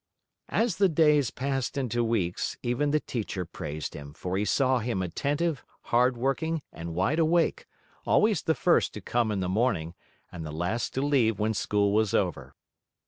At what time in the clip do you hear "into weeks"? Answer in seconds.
1.77-2.57